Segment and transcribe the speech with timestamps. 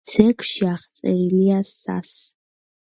[0.11, 2.19] ძეგლში აღწერილია სას.